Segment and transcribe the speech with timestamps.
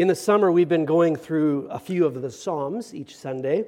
[0.00, 3.66] In the summer, we've been going through a few of the Psalms each Sunday.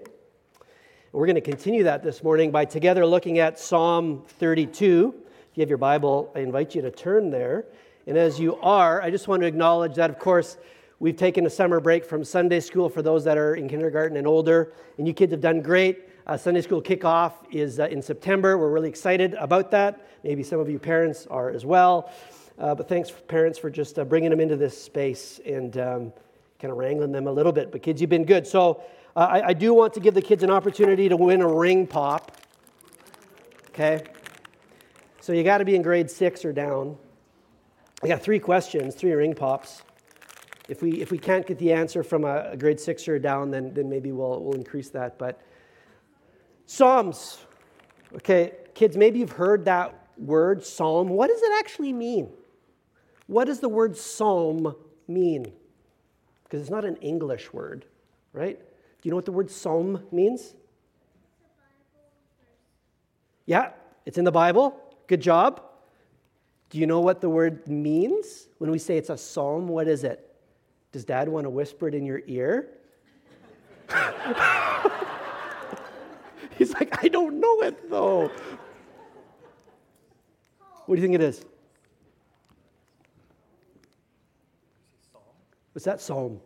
[1.12, 5.14] We're going to continue that this morning by together looking at Psalm 32.
[5.14, 7.66] If you have your Bible, I invite you to turn there.
[8.06, 10.56] And as you are, I just want to acknowledge that, of course,
[11.00, 14.26] we've taken a summer break from Sunday school for those that are in kindergarten and
[14.26, 14.72] older.
[14.96, 16.08] And you kids have done great.
[16.26, 18.56] Uh, Sunday school kickoff is uh, in September.
[18.56, 20.08] We're really excited about that.
[20.24, 22.10] Maybe some of you parents are as well.
[22.58, 26.12] Uh, but thanks, parents, for just uh, bringing them into this space and um,
[26.60, 27.72] kind of wrangling them a little bit.
[27.72, 28.46] But kids, you've been good.
[28.46, 28.82] So
[29.16, 31.86] uh, I, I do want to give the kids an opportunity to win a ring
[31.86, 32.36] pop.
[33.70, 34.02] Okay?
[35.20, 36.96] So you got to be in grade six or down.
[38.02, 39.82] I got three questions, three ring pops.
[40.68, 43.50] If we, if we can't get the answer from a, a grade six or down,
[43.50, 45.18] then, then maybe we'll, we'll increase that.
[45.18, 45.40] But
[46.66, 47.38] Psalms.
[48.14, 51.08] Okay, kids, maybe you've heard that word, psalm.
[51.08, 52.30] What does it actually mean?
[53.26, 54.74] What does the word psalm
[55.08, 55.52] mean?
[56.44, 57.86] Because it's not an English word,
[58.32, 58.58] right?
[58.58, 60.54] Do you know what the word psalm means?
[63.46, 63.70] Yeah,
[64.06, 64.78] it's in the Bible.
[65.06, 65.62] Good job.
[66.70, 68.48] Do you know what the word means?
[68.58, 70.34] When we say it's a psalm, what is it?
[70.92, 72.68] Does dad want to whisper it in your ear?
[76.56, 78.30] He's like, I don't know it though.
[80.86, 81.44] What do you think it is?
[85.72, 86.40] What's that psalm?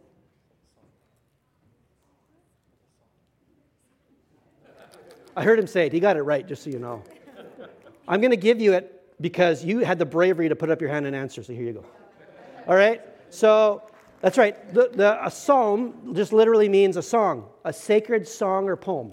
[5.37, 5.93] I heard him say it.
[5.93, 7.03] He got it right, just so you know.
[8.09, 10.91] I'm going to give you it because you had the bravery to put up your
[10.91, 11.85] hand and answer, so here you go.
[12.67, 13.03] All right?
[13.31, 13.83] So
[14.21, 14.73] that's right.
[14.73, 19.13] The, the, a psalm just literally means a song, a sacred song or poem,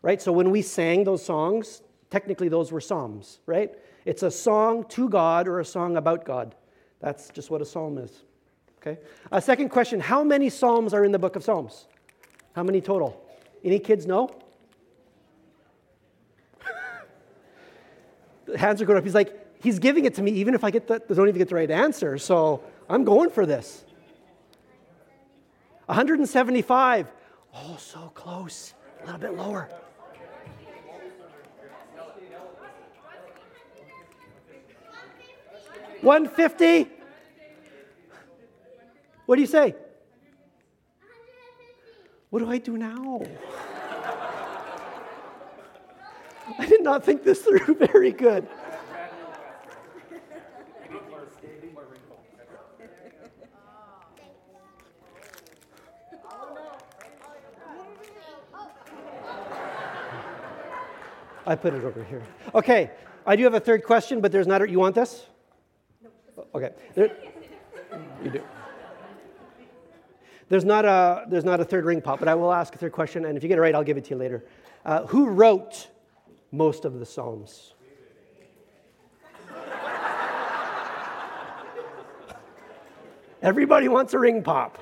[0.00, 0.20] right?
[0.20, 3.72] So when we sang those songs, technically those were psalms, right?
[4.04, 6.54] It's a song to God or a song about God.
[7.00, 8.24] That's just what a psalm is.
[8.82, 9.00] Okay?
[9.30, 11.86] A second question How many psalms are in the book of Psalms?
[12.54, 13.24] How many total?
[13.64, 14.30] Any kids know?
[18.44, 19.04] the hands are going up.
[19.04, 21.48] He's like, He's giving it to me even if I get the, don't even get
[21.48, 22.18] the right answer.
[22.18, 23.84] So I'm going for this.
[25.86, 27.06] 175.
[27.54, 28.74] Oh, so close.
[29.02, 29.68] A little bit lower.
[36.00, 37.01] 150?
[39.26, 39.74] What do you say?
[42.30, 43.22] What do I do now?
[46.58, 48.48] I did not think this through very good.
[61.44, 62.22] I put it over here.
[62.54, 62.90] Okay,
[63.26, 64.62] I do have a third question, but there's not.
[64.62, 65.26] A, you want this?
[66.54, 66.70] Okay.
[66.94, 67.10] There,
[68.22, 68.42] you do.
[70.52, 72.92] There's not, a, there's not a third ring pop, but I will ask a third
[72.92, 74.44] question, and if you get it right, I'll give it to you later.
[74.84, 75.88] Uh, who wrote
[76.50, 77.72] most of the Psalms?
[83.40, 84.78] Everybody wants a ring pop.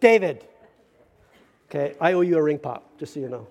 [0.00, 0.44] David.
[1.70, 3.46] Okay, I owe you a ring pop, just so you know.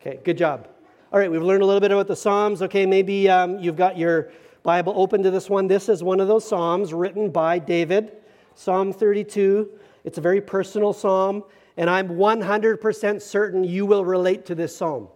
[0.00, 0.66] Okay, good job.
[1.12, 2.60] All right, we've learned a little bit about the Psalms.
[2.60, 4.32] Okay, maybe um, you've got your
[4.68, 5.66] Bible open to this one.
[5.66, 8.12] This is one of those Psalms written by David,
[8.54, 9.66] Psalm 32.
[10.04, 11.44] It's a very personal psalm,
[11.78, 15.08] and I'm 100% certain you will relate to this psalm.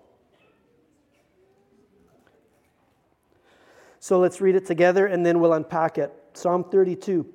[4.01, 6.11] So let's read it together and then we'll unpack it.
[6.33, 7.27] Psalm 32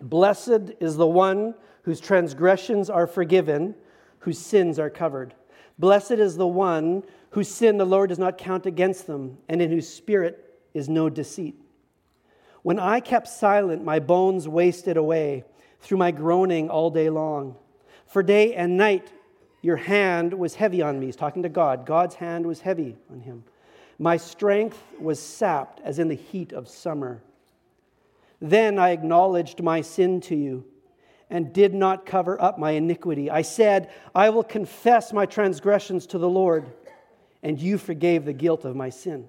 [0.00, 3.74] Blessed is the one whose transgressions are forgiven,
[4.20, 5.34] whose sins are covered.
[5.78, 9.70] Blessed is the one whose sin the Lord does not count against them, and in
[9.70, 11.56] whose spirit is no deceit.
[12.62, 15.44] When I kept silent, my bones wasted away
[15.80, 17.56] through my groaning all day long.
[18.06, 19.12] For day and night,
[19.62, 21.06] your hand was heavy on me.
[21.06, 21.86] He's talking to God.
[21.86, 23.44] God's hand was heavy on him.
[23.98, 27.22] My strength was sapped as in the heat of summer.
[28.40, 30.64] Then I acknowledged my sin to you
[31.30, 33.30] and did not cover up my iniquity.
[33.30, 36.66] I said, I will confess my transgressions to the Lord
[37.42, 39.28] and you forgave the guilt of my sin.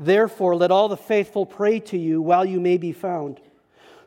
[0.00, 3.40] Therefore, let all the faithful pray to you while you may be found.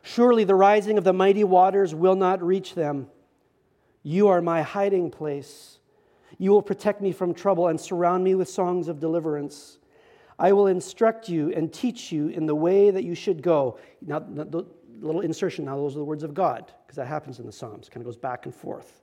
[0.02, 3.08] Surely the rising of the mighty waters will not reach them.
[4.02, 5.78] You are my hiding place.
[6.38, 9.78] You will protect me from trouble and surround me with songs of deliverance.
[10.38, 13.78] I will instruct you and teach you in the way that you should go.
[14.00, 14.64] Now, the
[14.98, 17.90] little insertion now, those are the words of God, because that happens in the Psalms,
[17.90, 19.01] kind of goes back and forth.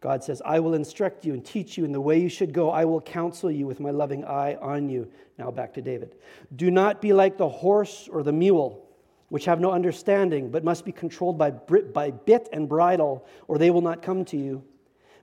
[0.00, 2.70] God says, I will instruct you and teach you in the way you should go.
[2.70, 5.10] I will counsel you with my loving eye on you.
[5.38, 6.14] Now back to David.
[6.54, 8.86] Do not be like the horse or the mule,
[9.28, 13.70] which have no understanding, but must be controlled by, by bit and bridle, or they
[13.70, 14.62] will not come to you.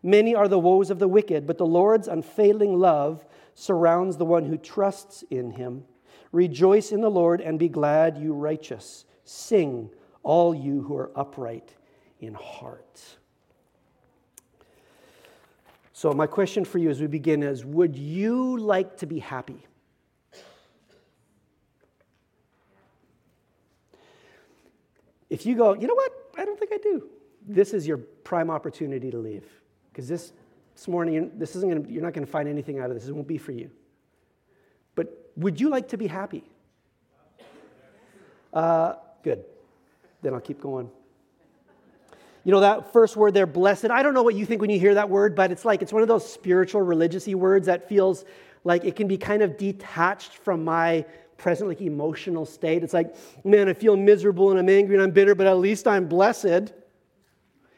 [0.03, 3.25] Many are the woes of the wicked, but the Lord's unfailing love
[3.55, 5.85] surrounds the one who trusts in him.
[6.31, 9.05] Rejoice in the Lord and be glad, you righteous.
[9.23, 9.89] Sing,
[10.21, 11.73] all you who are upright
[12.19, 13.01] in heart.
[15.97, 19.65] So, my question for you as we begin is Would you like to be happy?
[25.29, 26.11] If you go, you know what?
[26.37, 27.07] I don't think I do.
[27.47, 29.45] This is your prime opportunity to leave.
[29.89, 30.33] Because this,
[30.75, 33.07] this morning, this isn't gonna, you're not going to find anything out of this.
[33.07, 33.71] It won't be for you.
[34.95, 36.43] But would you like to be happy?
[38.53, 39.45] Uh, good.
[40.21, 40.91] Then I'll keep going.
[42.45, 44.79] You know, that first word there, blessed, I don't know what you think when you
[44.79, 48.23] hear that word, but it's like, it's one of those spiritual, religious words that feels
[48.63, 51.05] like it can be kind of detached from my
[51.37, 52.83] present like emotional state.
[52.83, 55.87] It's like, man, I feel miserable and I'm angry and I'm bitter, but at least
[55.87, 56.71] I'm blessed.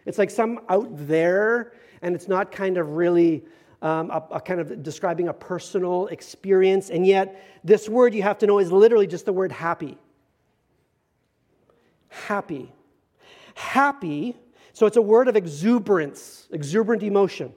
[0.06, 1.72] It's like some out there,
[2.02, 3.46] and it's not kind of really
[3.82, 6.90] um, a, a kind of describing a personal experience.
[6.90, 9.98] And yet, this word you have to know is literally just the word happy.
[12.10, 12.72] Happy.
[13.56, 14.36] Happy.
[14.78, 17.52] So it's a word of exuberance, exuberant emotion.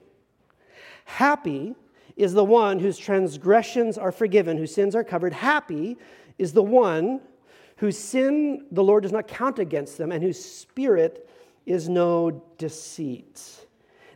[1.05, 1.75] Happy
[2.17, 5.35] is the one whose transgressions are forgiven, whose sins are covered.
[5.35, 5.99] Happy
[6.39, 7.21] is the one
[7.77, 11.29] whose sin the Lord does not count against them, and whose spirit
[11.67, 13.67] is no deceit.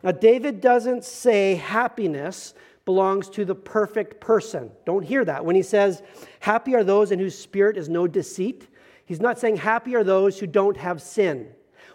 [0.02, 2.54] Now, David doesn't say happiness
[2.86, 4.70] belongs to the perfect person.
[4.86, 5.44] Don't hear that.
[5.44, 6.02] When he says,
[6.40, 8.66] Happy are those in whose spirit is no deceit,
[9.04, 11.50] he's not saying happy are those who don't have sin.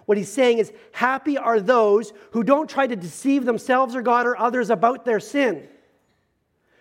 [0.10, 4.26] What he's saying is, Happy are those who don't try to deceive themselves or God
[4.26, 5.68] or others about their sin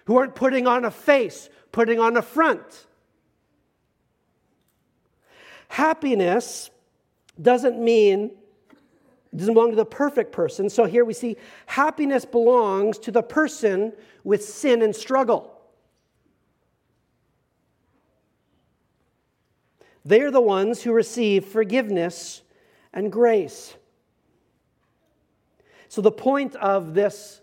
[0.06, 2.86] who aren't putting on a face, putting on a front.
[5.68, 6.70] Happiness
[7.38, 8.30] doesn't mean
[9.30, 10.70] it doesn't belong to the perfect person.
[10.70, 11.36] So here we see
[11.66, 13.92] happiness belongs to the person
[14.24, 15.54] with sin and struggle.
[20.06, 22.40] They are the ones who receive forgiveness
[22.92, 23.74] and grace.
[25.88, 27.40] So, the point of this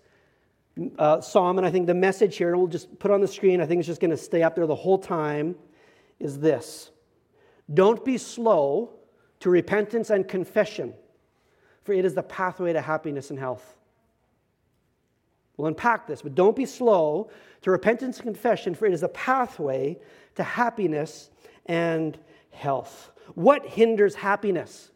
[0.98, 3.62] uh, psalm, and I think the message here, and we'll just put on the screen,
[3.62, 5.56] I think it's just going to stay up there the whole time,
[6.20, 6.92] is this
[7.74, 8.92] Don't be slow
[9.40, 10.94] to repentance and confession,
[11.84, 13.76] for it is the pathway to happiness and health.
[15.58, 17.30] We'll unpack this, but don't be slow
[17.62, 19.98] to repentance and confession, for it is the pathway
[20.36, 21.30] to happiness
[21.66, 22.18] and
[22.52, 23.12] health.
[23.36, 24.92] What hinders happiness?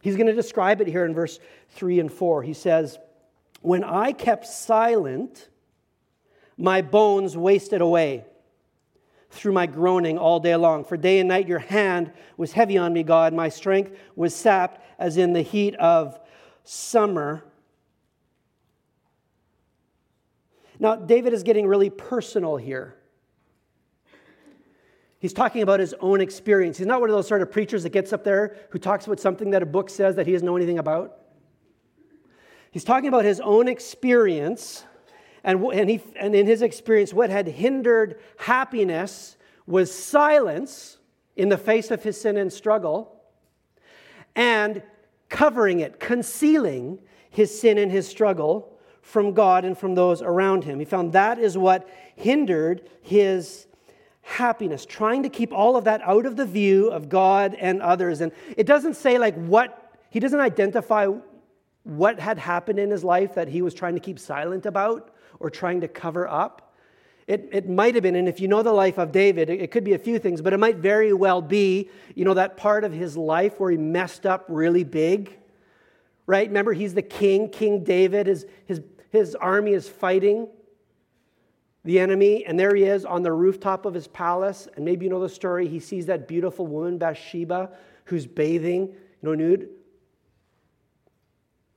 [0.00, 1.38] He's going to describe it here in verse
[1.70, 2.42] 3 and 4.
[2.42, 2.98] He says,
[3.60, 5.48] when I kept silent,
[6.56, 8.24] my bones wasted away
[9.30, 10.84] through my groaning all day long.
[10.84, 13.34] For day and night your hand was heavy on me, God.
[13.34, 16.18] My strength was sapped as in the heat of
[16.64, 17.44] summer.
[20.78, 22.94] Now, David is getting really personal here.
[25.20, 26.78] He's talking about his own experience.
[26.78, 29.18] He's not one of those sort of preachers that gets up there who talks about
[29.18, 31.16] something that a book says that he doesn't know anything about.
[32.70, 34.84] He's talking about his own experience,
[35.42, 39.36] and, and, he, and in his experience, what had hindered happiness
[39.66, 40.98] was silence
[41.34, 43.20] in the face of his sin and struggle,
[44.36, 44.82] and
[45.28, 50.78] covering it, concealing his sin and his struggle from God and from those around him.
[50.78, 53.67] He found that is what hindered his
[54.28, 58.20] happiness, trying to keep all of that out of the view of God and others.
[58.20, 61.08] And it doesn't say like what, he doesn't identify
[61.84, 65.48] what had happened in his life that he was trying to keep silent about or
[65.48, 66.74] trying to cover up.
[67.26, 69.70] It, it might have been, and if you know the life of David, it, it
[69.70, 72.84] could be a few things, but it might very well be, you know, that part
[72.84, 75.38] of his life where he messed up really big,
[76.26, 76.48] right?
[76.48, 78.26] Remember, he's the king, King David.
[78.26, 80.48] His, his, his army is fighting
[81.88, 84.68] the enemy, and there he is on the rooftop of his palace.
[84.76, 85.66] And maybe you know the story.
[85.66, 87.70] He sees that beautiful woman, Bathsheba,
[88.04, 89.70] who's bathing, you know, nude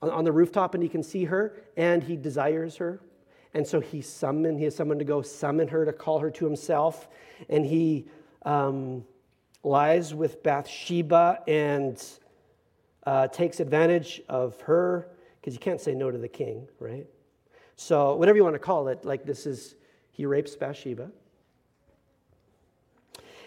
[0.01, 2.99] on the rooftop and he can see her and he desires her.
[3.53, 6.45] And so he summoned, he has someone to go summon her to call her to
[6.45, 7.07] himself.
[7.47, 8.07] And he
[8.43, 9.05] um,
[9.63, 12.03] lies with Bathsheba and
[13.05, 15.07] uh, takes advantage of her
[15.39, 17.07] because you can't say no to the king, right?
[17.77, 19.75] So, whatever you want to call it, like this is,
[20.11, 21.11] he rapes Bathsheba.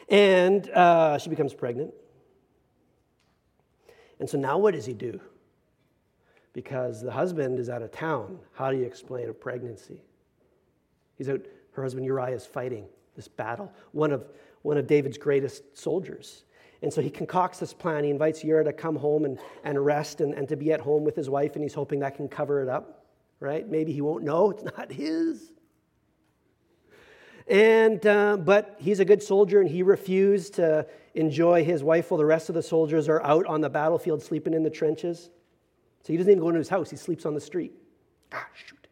[0.08, 1.94] And uh, she becomes pregnant.
[4.20, 5.20] And so now what does he do?
[6.54, 8.38] because the husband is out of town.
[8.54, 10.00] How do you explain a pregnancy?
[11.18, 11.40] He's out,
[11.72, 13.70] her husband Uriah is fighting this battle.
[13.92, 14.24] One of,
[14.62, 16.44] one of David's greatest soldiers.
[16.80, 18.04] And so he concocts this plan.
[18.04, 21.04] He invites Uriah to come home and, and rest and, and to be at home
[21.04, 23.04] with his wife, and he's hoping that can cover it up,
[23.40, 23.68] right?
[23.68, 25.52] Maybe he won't know it's not his.
[27.46, 32.18] And, uh, but he's a good soldier and he refused to enjoy his wife while
[32.18, 35.30] the rest of the soldiers are out on the battlefield sleeping in the trenches.
[36.02, 37.72] So he doesn't even go into his house, he sleeps on the street.
[38.32, 38.86] Ah, shoot.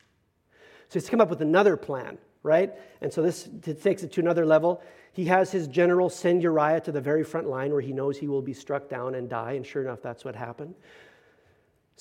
[0.89, 2.73] So he's come up with another plan, right?
[3.01, 3.49] And so this
[3.83, 4.83] takes it to another level.
[5.13, 8.29] He has his general send Uriah to the very front line where he knows he
[8.29, 10.75] will be struck down and die, and sure enough, that's what happened.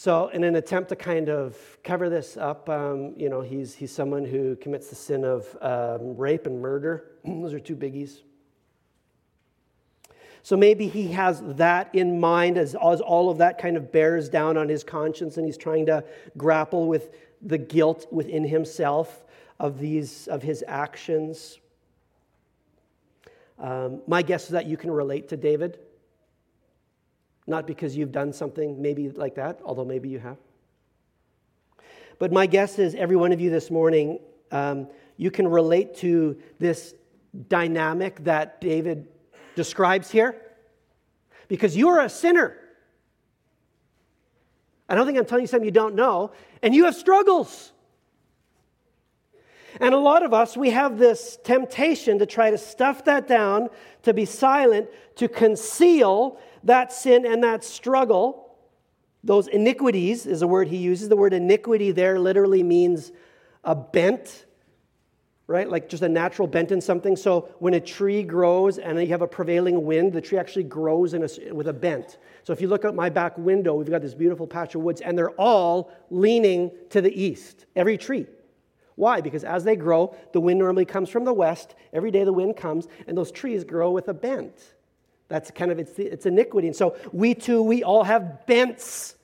[0.03, 3.91] So, in an attempt to kind of cover this up, um, you know, he's, he's
[3.91, 7.11] someone who commits the sin of um, rape and murder.
[7.23, 8.21] Those are two biggies.
[10.41, 14.27] So maybe he has that in mind as, as all of that kind of bears
[14.27, 16.03] down on his conscience and he's trying to
[16.35, 17.11] grapple with
[17.43, 19.23] the guilt within himself
[19.59, 21.59] of these of his actions.
[23.59, 25.77] Um, my guess is that you can relate to David.
[27.47, 30.37] Not because you've done something maybe like that, although maybe you have.
[32.19, 34.19] But my guess is every one of you this morning,
[34.51, 36.93] um, you can relate to this
[37.47, 39.07] dynamic that David
[39.55, 40.35] describes here
[41.47, 42.57] because you are a sinner.
[44.87, 46.31] I don't think I'm telling you something you don't know,
[46.61, 47.71] and you have struggles.
[49.79, 53.69] And a lot of us, we have this temptation to try to stuff that down,
[54.03, 58.55] to be silent, to conceal that sin and that struggle.
[59.23, 61.09] Those iniquities is a word he uses.
[61.09, 63.11] The word iniquity there literally means
[63.63, 64.45] a bent,
[65.45, 65.69] right?
[65.69, 67.15] Like just a natural bent in something.
[67.15, 71.13] So when a tree grows and you have a prevailing wind, the tree actually grows
[71.13, 72.17] a, with a bent.
[72.43, 75.01] So if you look out my back window, we've got this beautiful patch of woods,
[75.01, 78.25] and they're all leaning to the east, every tree.
[78.95, 79.21] Why?
[79.21, 81.75] Because as they grow, the wind normally comes from the west.
[81.93, 84.73] Every day the wind comes, and those trees grow with a bent.
[85.31, 86.67] That's kind of its, its iniquity.
[86.67, 89.15] And so we too, we all have bents.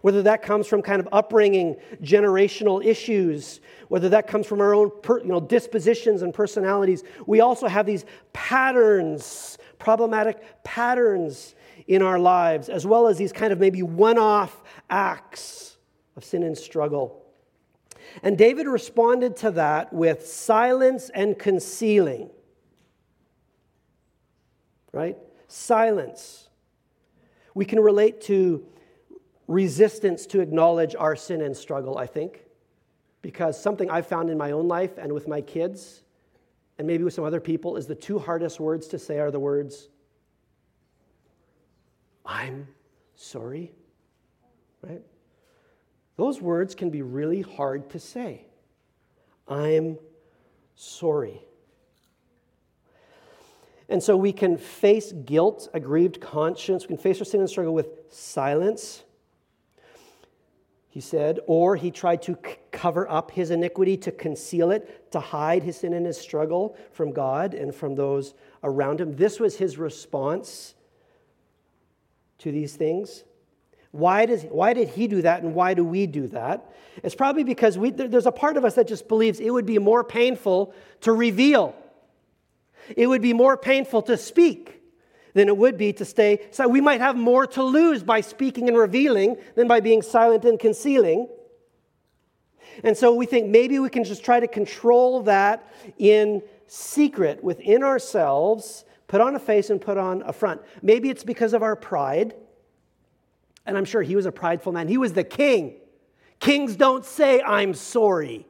[0.00, 4.92] Whether that comes from kind of upbringing, generational issues, whether that comes from our own
[5.02, 11.56] per, you know, dispositions and personalities, we also have these patterns, problematic patterns
[11.88, 15.76] in our lives, as well as these kind of maybe one off acts
[16.16, 17.20] of sin and struggle.
[18.22, 22.30] And David responded to that with silence and concealing.
[24.92, 25.16] Right?
[25.52, 26.48] Silence.
[27.54, 28.64] We can relate to
[29.46, 32.46] resistance to acknowledge our sin and struggle, I think,
[33.20, 36.04] because something I've found in my own life and with my kids,
[36.78, 39.38] and maybe with some other people, is the two hardest words to say are the
[39.38, 39.90] words,
[42.24, 42.66] I'm
[43.14, 43.72] sorry.
[44.80, 45.02] Right?
[46.16, 48.46] Those words can be really hard to say.
[49.46, 49.98] I'm
[50.76, 51.42] sorry.
[53.92, 56.84] And so we can face guilt, a grieved conscience.
[56.84, 59.04] We can face our sin and struggle with silence,
[60.88, 65.20] he said, or he tried to c- cover up his iniquity, to conceal it, to
[65.20, 68.32] hide his sin and his struggle from God and from those
[68.64, 69.14] around him.
[69.14, 70.74] This was his response
[72.38, 73.24] to these things.
[73.90, 76.72] Why, does, why did he do that and why do we do that?
[77.02, 79.78] It's probably because we, there's a part of us that just believes it would be
[79.78, 80.72] more painful
[81.02, 81.76] to reveal.
[82.96, 84.80] It would be more painful to speak
[85.34, 86.46] than it would be to stay.
[86.50, 90.44] So we might have more to lose by speaking and revealing than by being silent
[90.44, 91.28] and concealing.
[92.84, 95.66] And so we think maybe we can just try to control that
[95.98, 100.60] in secret within ourselves, put on a face and put on a front.
[100.80, 102.34] Maybe it's because of our pride.
[103.66, 104.88] And I'm sure he was a prideful man.
[104.88, 105.76] He was the king.
[106.40, 108.46] Kings don't say, I'm sorry.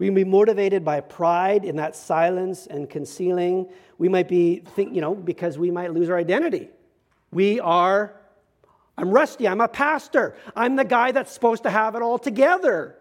[0.00, 3.68] We can be motivated by pride in that silence and concealing.
[3.98, 6.70] We might be, think, you know, because we might lose our identity.
[7.30, 8.18] We are,
[8.96, 12.96] I'm Rusty, I'm a pastor, I'm the guy that's supposed to have it all together.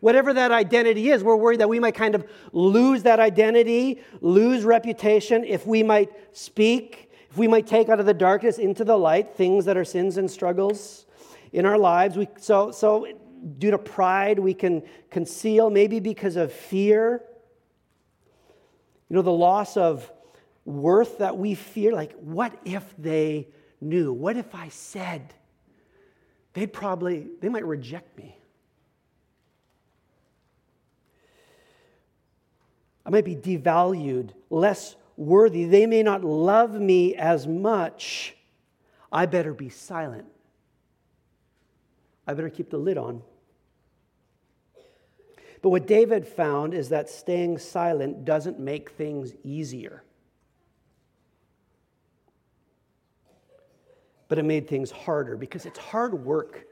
[0.00, 4.62] Whatever that identity is, we're worried that we might kind of lose that identity, lose
[4.62, 8.96] reputation, if we might speak, if we might take out of the darkness into the
[8.96, 11.06] light things that are sins and struggles
[11.54, 12.18] in our lives.
[12.18, 13.06] We, so, so,
[13.58, 17.22] due to pride, we can conceal, maybe because of fear.
[19.08, 20.10] You know, the loss of
[20.64, 21.92] worth that we fear.
[21.92, 23.48] Like, what if they
[23.80, 24.12] knew?
[24.12, 25.34] What if I said?
[26.52, 28.36] They'd probably, they might reject me.
[33.04, 35.64] I might be devalued, less worthy.
[35.64, 38.36] They may not love me as much.
[39.10, 40.26] I better be silent.
[42.26, 43.22] I better keep the lid on.
[45.62, 50.02] But what David found is that staying silent doesn't make things easier.
[54.28, 56.66] But it made things harder because it's hard work.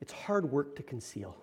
[0.00, 1.36] It's hard work to conceal.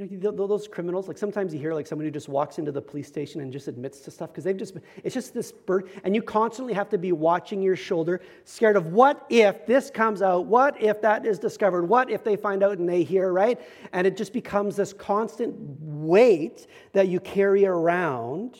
[0.00, 2.80] You know, those criminals, like sometimes you hear like someone who just walks into the
[2.80, 5.90] police station and just admits to stuff because they've just, it's just this burden.
[6.04, 10.22] And you constantly have to be watching your shoulder, scared of what if this comes
[10.22, 10.46] out?
[10.46, 11.88] What if that is discovered?
[11.88, 13.60] What if they find out and they hear, right?
[13.92, 18.56] And it just becomes this constant weight that you carry around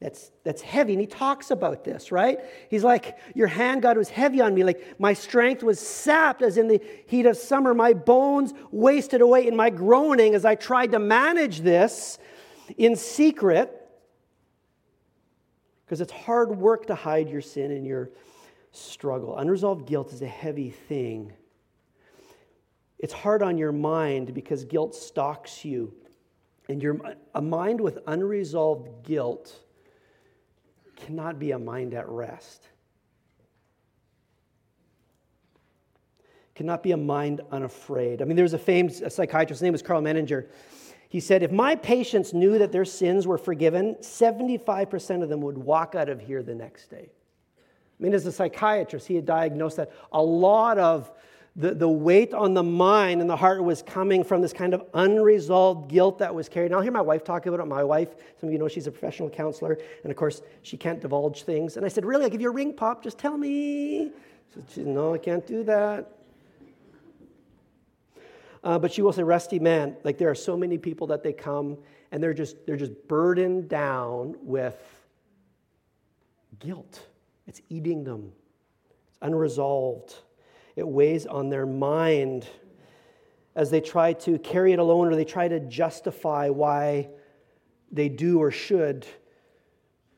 [0.00, 0.94] that's, that's heavy.
[0.94, 2.38] And he talks about this, right?
[2.70, 4.64] He's like, Your hand, God, was heavy on me.
[4.64, 7.74] Like, my strength was sapped as in the heat of summer.
[7.74, 12.18] My bones wasted away in my groaning as I tried to manage this
[12.78, 13.76] in secret.
[15.84, 18.10] Because it's hard work to hide your sin and your
[18.72, 19.36] struggle.
[19.36, 21.32] Unresolved guilt is a heavy thing.
[22.98, 25.92] It's hard on your mind because guilt stalks you.
[26.70, 26.98] And your,
[27.34, 29.58] a mind with unresolved guilt
[31.06, 32.62] cannot be a mind at rest.
[36.54, 38.20] Cannot be a mind unafraid.
[38.20, 40.46] I mean, there was a famous psychiatrist, his name was Karl Menninger.
[41.08, 45.58] He said, If my patients knew that their sins were forgiven, 75% of them would
[45.58, 47.08] walk out of here the next day.
[47.08, 51.10] I mean, as a psychiatrist, he had diagnosed that a lot of
[51.60, 54.82] the, the weight on the mind and the heart was coming from this kind of
[54.94, 56.66] unresolved guilt that was carried.
[56.66, 57.66] And I'll hear my wife talk about it.
[57.66, 58.08] My wife,
[58.40, 61.76] some of you know she's a professional counselor, and of course, she can't divulge things.
[61.76, 62.24] And I said, Really?
[62.24, 64.10] I'll give you a ring pop, just tell me.
[64.54, 66.10] She said, No, I can't do that.
[68.64, 71.32] Uh, but she will say, Rusty, man, like there are so many people that they
[71.32, 71.76] come
[72.10, 74.78] and they're just they're just burdened down with
[76.58, 77.06] guilt.
[77.46, 78.32] It's eating them.
[79.10, 80.14] It's unresolved.
[80.76, 82.46] It weighs on their mind
[83.54, 87.08] as they try to carry it alone or they try to justify why
[87.90, 89.06] they do or should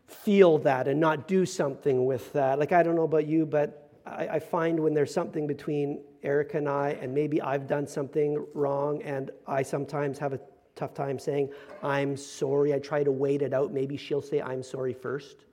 [0.07, 2.59] feel that and not do something with that.
[2.59, 6.59] Like, I don't know about you, but I, I, find when there's something between Erica
[6.59, 10.41] and I, and maybe I've done something wrong, and I sometimes have a
[10.75, 11.51] tough time saying,
[11.83, 12.75] I'm sorry.
[12.75, 13.73] I try to wait it out.
[13.73, 15.45] Maybe she'll say, I'm sorry first.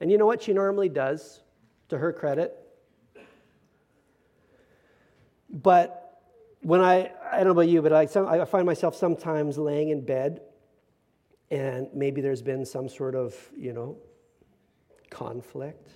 [0.00, 1.42] and you know what she normally does?
[1.88, 2.54] To her credit.
[5.50, 6.20] But
[6.62, 9.88] when I, I don't know about you, but I, some, I find myself sometimes laying
[9.90, 10.40] in bed
[11.50, 13.96] and maybe there's been some sort of, you know,
[15.10, 15.90] conflict.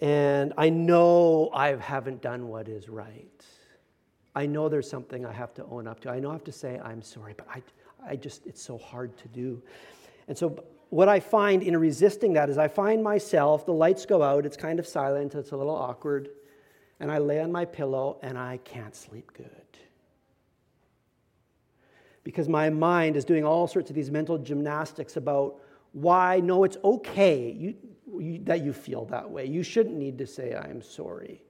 [0.00, 3.28] And I know I haven't done what is right.
[4.34, 6.10] I know there's something I have to own up to.
[6.10, 7.62] I know I have to say, I'm sorry, but I,
[8.04, 9.62] I just, it's so hard to do.
[10.26, 14.22] And so what I find in resisting that is I find myself, the lights go
[14.22, 16.28] out, it's kind of silent, it's a little awkward,
[17.00, 19.48] and I lay on my pillow and I can't sleep good.
[22.24, 26.76] Because my mind is doing all sorts of these mental gymnastics about why, no, it's
[26.84, 27.74] okay you,
[28.18, 29.46] you, that you feel that way.
[29.46, 31.42] You shouldn't need to say, I'm sorry.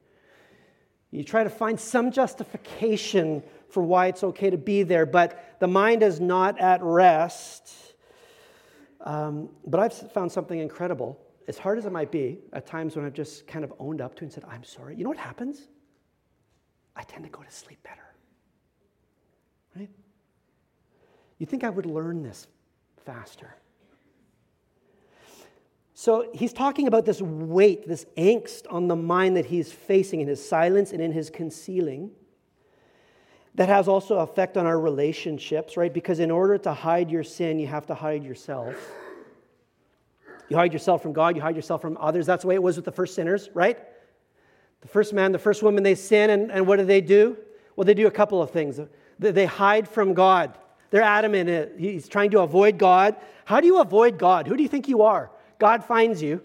[1.11, 5.67] You try to find some justification for why it's okay to be there, but the
[5.67, 7.92] mind is not at rest
[9.03, 13.05] um, but I've found something incredible, as hard as it might be, at times when
[13.05, 14.97] I've just kind of owned up to and said, I'm sorry.
[14.97, 15.69] You know what happens?
[16.95, 18.03] I tend to go to sleep better.
[19.75, 19.91] Right?
[21.39, 22.47] You think I would learn this
[23.05, 23.57] faster.
[25.95, 30.29] So he's talking about this weight, this angst on the mind that he's facing in
[30.29, 32.11] his silence and in his concealing
[33.55, 35.93] that has also effect on our relationships, right?
[35.93, 38.75] Because in order to hide your sin, you have to hide yourself.
[40.49, 42.27] You hide yourself from God, you hide yourself from others.
[42.27, 43.79] That's the way it was with the first sinners, right?
[44.81, 47.37] The first man, the first woman, they sin, and, and what do they do?
[47.77, 48.81] Well, they do a couple of things.
[49.19, 50.59] They hide from God.
[50.91, 51.79] They're adamant.
[51.79, 53.17] He's trying to avoid God.
[53.45, 54.47] How do you avoid God?
[54.47, 55.31] Who do you think you are?
[55.59, 56.43] God finds you.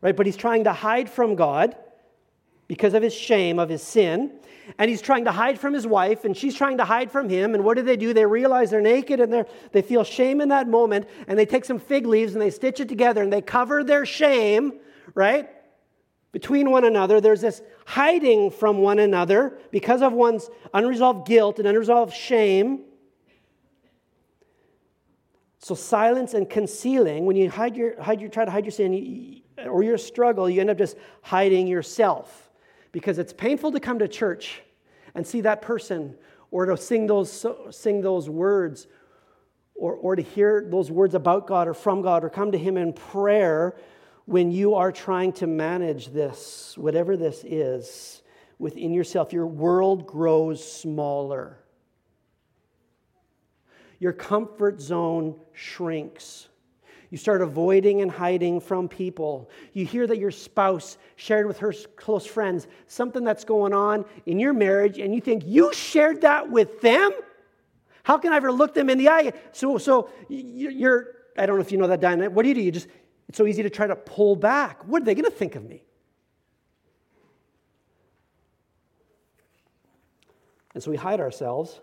[0.00, 0.16] Right?
[0.16, 1.76] But he's trying to hide from God
[2.72, 4.32] because of his shame, of his sin
[4.78, 7.54] and he's trying to hide from his wife, and she's trying to hide from him.
[7.54, 8.14] And what do they do?
[8.14, 11.66] They realize they're naked and they they feel shame in that moment, and they take
[11.66, 14.72] some fig leaves and they stitch it together and they cover their shame,
[15.14, 15.50] right?
[16.32, 17.20] Between one another.
[17.20, 22.84] There's this hiding from one another because of one's unresolved guilt and unresolved shame.
[25.58, 28.92] So, silence and concealing, when you hide your, hide your, try to hide your sin
[28.94, 32.41] you, or your struggle, you end up just hiding yourself
[32.92, 34.62] because it's painful to come to church
[35.14, 36.14] and see that person
[36.50, 38.86] or to sing those, sing those words
[39.74, 42.76] or, or to hear those words about God or from God or come to Him
[42.76, 43.74] in prayer
[44.26, 48.22] when you are trying to manage this, whatever this is.
[48.58, 51.58] within yourself, your world grows smaller.
[53.98, 56.48] Your comfort zone shrinks.
[57.12, 59.50] You start avoiding and hiding from people.
[59.74, 64.38] You hear that your spouse shared with her close friends something that's going on in
[64.38, 67.12] your marriage, and you think, You shared that with them?
[68.02, 69.34] How can I ever look them in the eye?
[69.52, 72.34] So, so you're, I don't know if you know that dynamic.
[72.34, 72.62] What do you do?
[72.62, 72.88] You just,
[73.28, 74.82] it's so easy to try to pull back.
[74.86, 75.84] What are they going to think of me?
[80.72, 81.78] And so we hide ourselves.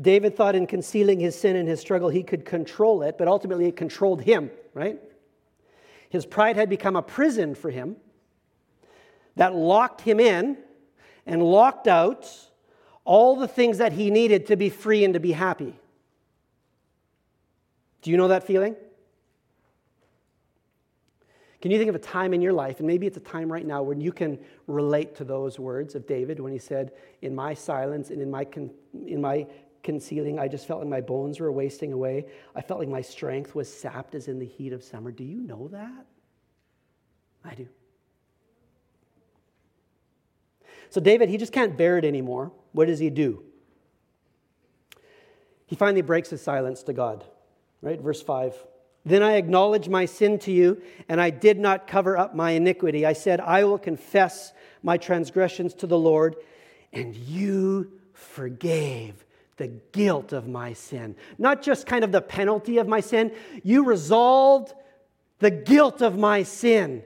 [0.00, 3.66] David thought in concealing his sin and his struggle, he could control it, but ultimately
[3.66, 4.98] it controlled him, right?
[6.08, 7.96] His pride had become a prison for him
[9.36, 10.58] that locked him in
[11.26, 12.28] and locked out
[13.04, 15.74] all the things that he needed to be free and to be happy.
[18.02, 18.76] Do you know that feeling?
[21.60, 23.64] Can you think of a time in your life, and maybe it's a time right
[23.64, 27.54] now, when you can relate to those words of David when he said, In my
[27.54, 28.70] silence and in my, con-
[29.06, 29.46] in my
[29.84, 32.26] concealing, I just felt like my bones were wasting away.
[32.56, 35.12] I felt like my strength was sapped as in the heat of summer.
[35.12, 36.06] Do you know that?
[37.44, 37.68] I do.
[40.90, 42.52] So, David, he just can't bear it anymore.
[42.72, 43.42] What does he do?
[45.66, 47.24] He finally breaks his silence to God,
[47.82, 48.00] right?
[48.00, 48.54] Verse 5.
[49.04, 53.04] Then I acknowledged my sin to you, and I did not cover up my iniquity.
[53.04, 56.36] I said, I will confess my transgressions to the Lord,
[56.92, 59.23] and you forgave
[59.56, 61.16] the guilt of my sin.
[61.38, 64.74] Not just kind of the penalty of my sin, you resolved
[65.38, 67.02] the guilt of my sin.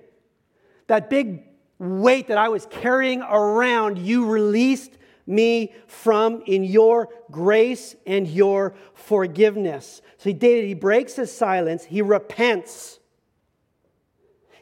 [0.87, 1.45] That big
[1.79, 4.93] weight that I was carrying around, you released
[5.27, 10.01] me from in your grace and your forgiveness.
[10.17, 12.99] So David, he breaks his silence, he repents.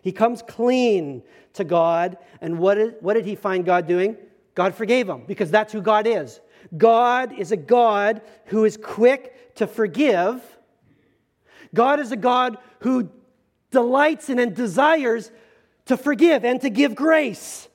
[0.03, 1.23] He comes clean
[1.55, 2.19] to God.
[2.41, 4.17] And what did, what did he find God doing?
[4.55, 6.41] God forgave him because that's who God is.
[6.77, 10.43] God is a God who is quick to forgive.
[11.75, 13.11] God is a God who
[13.71, 15.31] delights in and desires
[15.87, 17.69] to forgive and to give grace.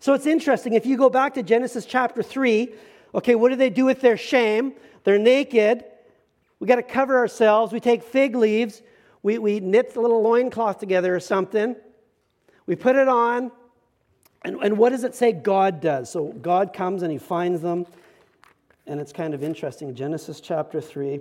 [0.00, 0.74] So it's interesting.
[0.74, 2.72] If you go back to Genesis chapter 3,
[3.14, 4.74] okay, what do they do with their shame?
[5.04, 5.84] They're naked.
[6.60, 7.72] We got to cover ourselves.
[7.72, 8.82] We take fig leaves.
[9.22, 11.74] We, we knit a little loincloth together or something.
[12.66, 13.50] We put it on.
[14.44, 16.10] And, and what does it say God does?
[16.10, 17.86] So God comes and he finds them.
[18.86, 19.94] And it's kind of interesting.
[19.94, 21.20] Genesis chapter 3.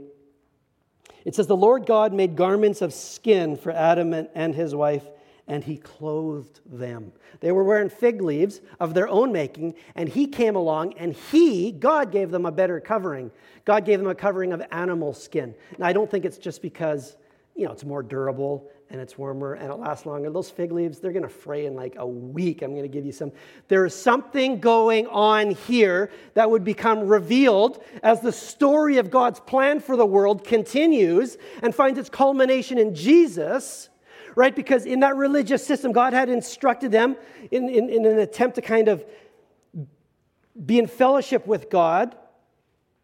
[1.25, 5.03] It says, The Lord God made garments of skin for Adam and, his wife
[5.47, 7.12] and he clothed them.
[7.39, 11.71] They were wearing fig leaves of their own making, and he came along and he,
[11.71, 13.32] God, gave them a better covering.
[13.63, 15.56] God gave them a covering of animal skin.
[15.77, 17.15] Now, I don't think it's just because,
[17.56, 20.30] you know, it's more durable and it's warmer and it lasts longer.
[20.30, 22.62] Those fig leaves, they're going to fray in like a week.
[22.62, 23.32] I'm going to give you some.
[23.67, 29.39] There is something going on here that would become revealed as the story of God's
[29.39, 33.89] plan for the world continues and finds its culmination in Jesus
[34.36, 34.56] right?
[34.56, 37.17] Because in that religious system, God had instructed them
[37.50, 39.04] in, in, in an attempt to kind of
[40.63, 42.15] be in fellowship with God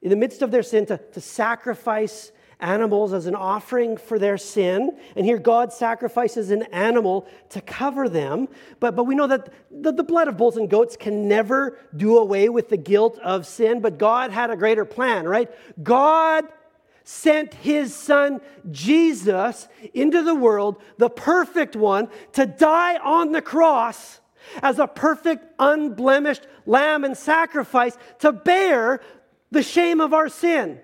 [0.04, 2.32] in the midst of their sin, to, to sacrifice
[2.64, 4.98] animals as an offering for their sin.
[5.16, 8.48] And here God sacrifices an animal to cover them.
[8.80, 12.18] But, but we know that the, the blood of bulls and goats can never do
[12.18, 15.52] away with the guilt of sin, but God had a greater plan, right?
[15.84, 16.46] God
[17.04, 18.40] sent his son
[18.72, 24.22] Jesus into the world, the perfect one, to die on the cross
[24.62, 29.02] as a perfect, unblemished lamb and sacrifice to bear
[29.52, 30.80] the shame of our sin,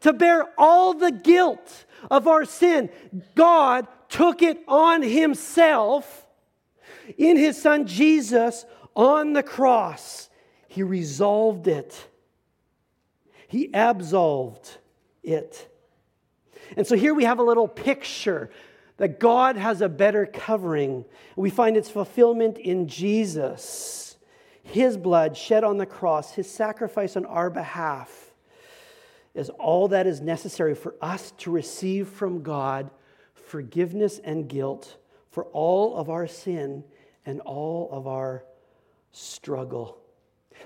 [0.00, 2.90] to bear all the guilt of our sin.
[3.34, 6.26] God took it on himself
[7.16, 10.28] in his son Jesus on the cross.
[10.68, 12.08] He resolved it,
[13.48, 14.78] he absolved
[15.22, 15.72] it.
[16.76, 18.50] And so here we have a little picture
[18.98, 21.04] that God has a better covering.
[21.34, 24.16] We find its fulfillment in Jesus.
[24.62, 28.27] His blood shed on the cross, his sacrifice on our behalf,
[29.38, 32.90] is all that is necessary for us to receive from God
[33.34, 34.96] forgiveness and guilt
[35.30, 36.82] for all of our sin
[37.24, 38.44] and all of our
[39.12, 39.98] struggle.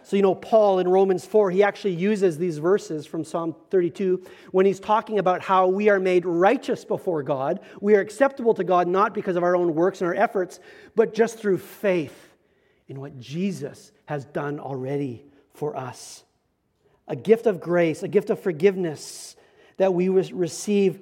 [0.05, 4.25] So, you know, Paul in Romans 4, he actually uses these verses from Psalm 32
[4.51, 7.61] when he's talking about how we are made righteous before God.
[7.81, 10.61] We are acceptable to God not because of our own works and our efforts,
[10.97, 12.35] but just through faith
[12.89, 16.25] in what Jesus has done already for us.
[17.09, 19.37] A gift of grace, a gift of forgiveness
[19.77, 21.01] that we receive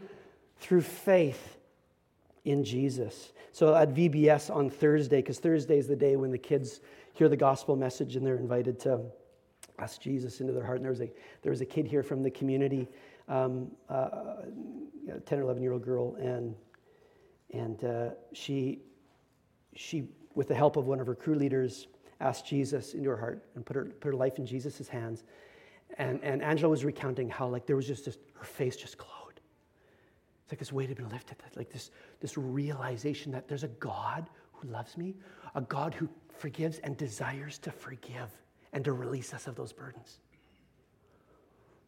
[0.58, 1.58] through faith
[2.44, 3.32] in Jesus.
[3.52, 6.80] So at VBS on Thursday, because Thursday is the day when the kids
[7.14, 9.00] hear the gospel message and they're invited to
[9.78, 10.76] ask Jesus into their heart.
[10.76, 11.10] And there was a,
[11.42, 12.88] there was a kid here from the community,
[13.28, 14.44] um, uh,
[15.12, 16.54] a 10 or 11 year old girl, and,
[17.52, 18.80] and uh, she,
[19.74, 21.88] she, with the help of one of her crew leaders,
[22.20, 25.24] asked Jesus into her heart and put her, put her life in Jesus' hands.
[25.98, 29.40] And, and Angela was recounting how like there was just this, her face just glowed.
[30.44, 34.28] It's like this weight had been lifted, like this, this realization that there's a God
[34.52, 35.14] who loves me,
[35.54, 38.30] a God who forgives and desires to forgive
[38.72, 40.20] and to release us of those burdens.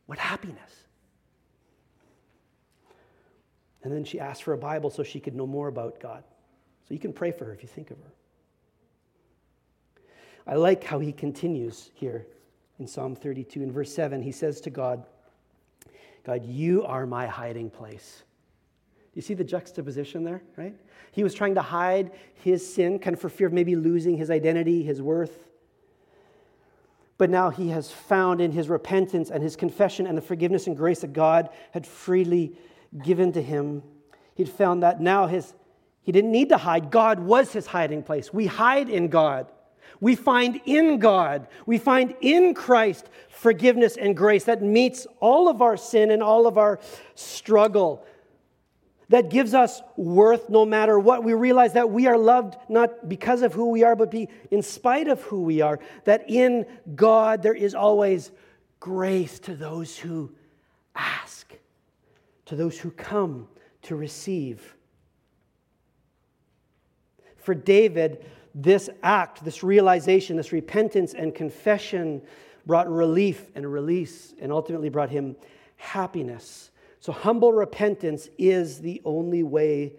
[0.06, 0.86] What happiness.
[3.82, 6.22] And then she asked for a Bible so she could know more about God.
[6.86, 8.12] So you can pray for her if you think of her.
[10.46, 12.26] I like how he continues here
[12.82, 13.62] in Psalm 32.
[13.62, 15.04] In verse 7, he says to God,
[16.24, 18.24] God, you are my hiding place.
[19.14, 20.74] You see the juxtaposition there, right?
[21.12, 24.30] He was trying to hide his sin, kind of for fear of maybe losing his
[24.30, 25.46] identity, his worth.
[27.18, 30.76] But now he has found in his repentance and his confession and the forgiveness and
[30.76, 32.56] grace that God had freely
[33.04, 33.82] given to him,
[34.34, 35.54] he'd found that now his,
[36.02, 36.90] he didn't need to hide.
[36.90, 38.32] God was his hiding place.
[38.32, 39.52] We hide in God.
[40.00, 45.62] We find in God, we find in Christ forgiveness and grace that meets all of
[45.62, 46.80] our sin and all of our
[47.14, 48.04] struggle,
[49.08, 51.22] that gives us worth no matter what.
[51.22, 54.62] We realize that we are loved not because of who we are, but be in
[54.62, 55.78] spite of who we are.
[56.04, 58.30] That in God there is always
[58.80, 60.32] grace to those who
[60.94, 61.52] ask,
[62.46, 63.48] to those who come
[63.82, 64.74] to receive.
[67.36, 72.22] For David, this act, this realization, this repentance and confession
[72.66, 75.36] brought relief and release and ultimately brought him
[75.76, 76.70] happiness.
[77.00, 79.94] So, humble repentance is the only way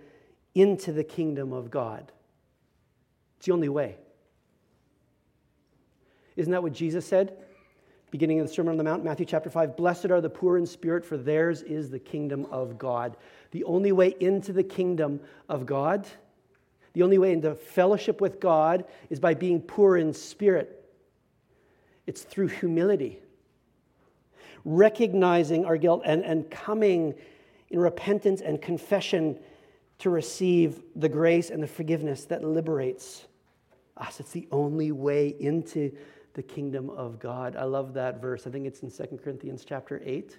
[0.56, 2.12] into the kingdom of God.
[3.38, 3.98] It's the only way.
[6.36, 7.38] Isn't that what Jesus said?
[8.12, 10.66] Beginning in the Sermon on the Mount, Matthew chapter 5 Blessed are the poor in
[10.66, 13.18] spirit, for theirs is the kingdom of God.
[13.52, 16.08] The only way into the kingdom of God
[16.94, 20.80] the only way into fellowship with God is by being poor in spirit.
[22.06, 23.20] It's through humility,
[24.64, 27.16] recognizing our guilt and, and coming
[27.70, 29.40] in repentance and confession
[30.00, 33.26] to receive the grace and the forgiveness that liberates
[33.98, 34.20] us.
[34.20, 35.92] It's the only way into
[36.34, 37.56] the kingdom of God.
[37.56, 38.48] I love that verse.
[38.48, 40.38] I think it's in 2 Corinthians chapter 8,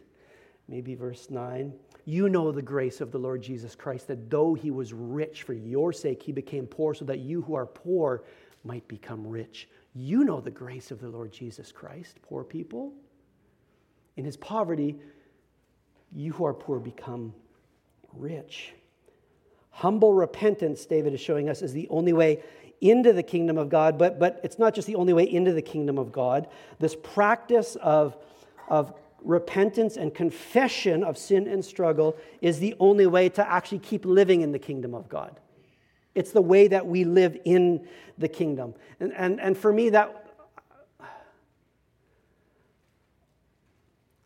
[0.68, 1.72] maybe verse 9.
[2.04, 5.54] You know the grace of the Lord Jesus Christ, that though he was rich for
[5.54, 8.24] your sake, he became poor so that you who are poor
[8.64, 9.68] might become rich.
[9.94, 12.92] You know the grace of the Lord Jesus Christ, poor people.
[14.16, 14.96] In his poverty,
[16.14, 17.32] you who are poor become
[18.12, 18.72] rich.
[19.70, 22.42] Humble repentance, David is showing us, is the only way
[22.80, 25.62] into the kingdom of God, but, but it's not just the only way into the
[25.62, 26.48] kingdom of God.
[26.78, 28.16] This practice of,
[28.68, 28.94] of
[29.24, 34.42] repentance and confession of sin and struggle is the only way to actually keep living
[34.42, 35.40] in the kingdom of God.
[36.14, 38.74] It's the way that we live in the kingdom.
[39.00, 40.20] And, and, and for me, that.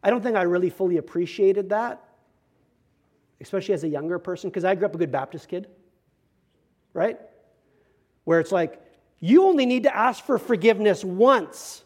[0.03, 2.03] I don't think I really fully appreciated that,
[3.41, 5.69] especially as a younger person, because I grew up a good Baptist kid,
[6.93, 7.19] right?
[8.25, 8.81] Where it's like,
[9.21, 11.83] you only need to ask for forgiveness once.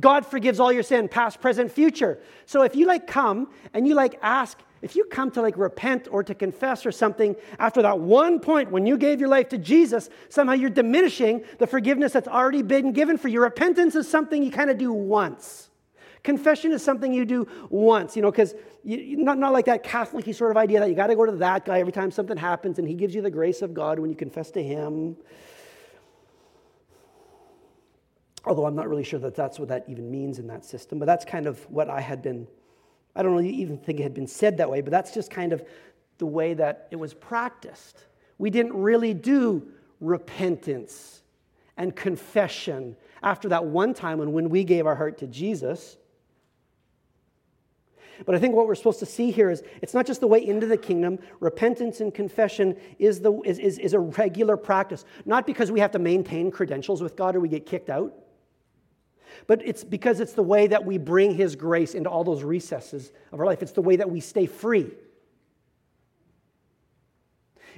[0.00, 2.18] God forgives all your sin, past, present, future.
[2.46, 6.08] So if you like come and you like ask, if you come to like repent
[6.10, 9.58] or to confess or something after that one point when you gave your life to
[9.58, 13.40] Jesus, somehow you're diminishing the forgiveness that's already been given for you.
[13.40, 15.70] Repentance is something you kind of do once.
[16.24, 20.50] Confession is something you do once, you know, because not, not like that Catholic sort
[20.50, 22.88] of idea that you got to go to that guy every time something happens and
[22.88, 25.16] he gives you the grace of God when you confess to him.
[28.44, 31.06] Although I'm not really sure that that's what that even means in that system, but
[31.06, 32.48] that's kind of what I had been,
[33.14, 35.52] I don't really even think it had been said that way, but that's just kind
[35.52, 35.64] of
[36.18, 38.06] the way that it was practiced.
[38.38, 39.68] We didn't really do
[40.00, 41.22] repentance
[41.76, 45.96] and confession after that one time when, when we gave our heart to Jesus.
[48.26, 50.44] But I think what we're supposed to see here is it's not just the way
[50.44, 51.18] into the kingdom.
[51.38, 55.92] Repentance and confession is, the, is, is, is a regular practice, not because we have
[55.92, 58.12] to maintain credentials with God or we get kicked out
[59.46, 63.12] but it's because it's the way that we bring His grace into all those recesses
[63.32, 63.62] of our life.
[63.62, 64.90] It's the way that we stay free.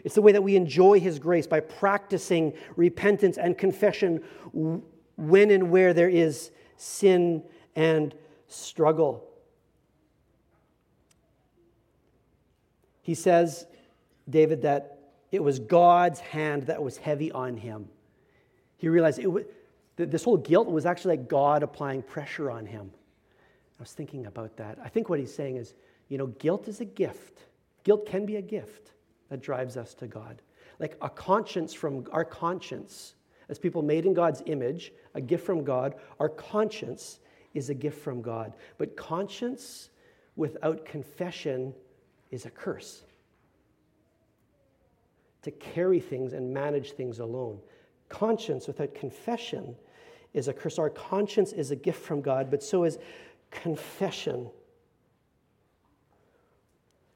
[0.02, 4.22] It's the way that we enjoy His grace by practicing repentance and confession
[5.16, 7.42] when and where there is sin
[7.76, 8.14] and
[8.48, 9.28] struggle.
[13.02, 13.66] He says,
[14.28, 14.98] David, that
[15.30, 17.88] it was God's hand that was heavy on him.
[18.78, 19.44] He realized it was,
[19.96, 22.90] this whole guilt was actually like God applying pressure on him.
[23.78, 24.78] I was thinking about that.
[24.82, 25.74] I think what he's saying is,
[26.08, 27.40] you know, guilt is a gift.
[27.84, 28.92] Guilt can be a gift
[29.28, 30.42] that drives us to God.
[30.78, 33.14] Like a conscience from our conscience,
[33.48, 37.20] as people made in God's image, a gift from God, our conscience
[37.52, 38.54] is a gift from God.
[38.78, 39.90] But conscience
[40.36, 41.72] without confession
[42.30, 43.04] is a curse.
[45.42, 47.60] To carry things and manage things alone.
[48.08, 49.76] Conscience without confession
[50.34, 50.78] is a curse.
[50.78, 52.98] Our conscience is a gift from God, but so is
[53.50, 54.50] confession.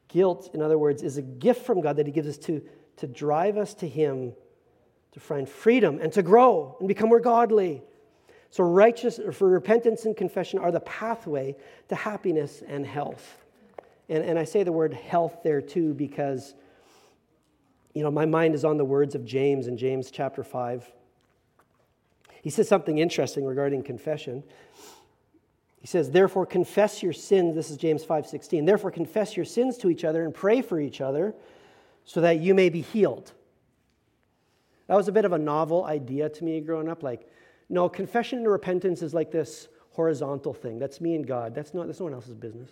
[0.07, 2.63] Guilt, in other words, is a gift from God that He gives us to,
[2.97, 4.33] to drive us to Him,
[5.13, 7.83] to find freedom and to grow and become more godly.
[8.51, 11.57] So, righteous for repentance and confession are the pathway
[11.89, 13.45] to happiness and health.
[14.09, 16.55] And, and I say the word health there too because,
[17.93, 20.91] you know, my mind is on the words of James in James chapter 5.
[22.49, 24.43] He says something interesting regarding confession.
[25.83, 27.55] He says, Therefore, confess your sins.
[27.55, 28.65] This is James 5 16.
[28.65, 31.35] Therefore, confess your sins to each other and pray for each other
[32.07, 33.33] so that you may be healed.
[34.87, 37.03] That was a bit of a novel idea to me growing up.
[37.03, 37.31] Like,
[37.69, 40.79] no, confession and repentance is like this horizontal thing.
[40.79, 41.55] That's me and God.
[41.55, 42.71] That's, not, that's no one else's business.